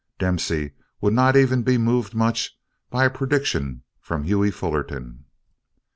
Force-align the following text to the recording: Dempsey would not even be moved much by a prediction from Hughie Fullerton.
Dempsey 0.17 0.71
would 0.99 1.13
not 1.13 1.35
even 1.37 1.61
be 1.61 1.77
moved 1.77 2.15
much 2.15 2.57
by 2.89 3.05
a 3.05 3.09
prediction 3.11 3.83
from 3.99 4.23
Hughie 4.23 4.49
Fullerton. 4.49 5.25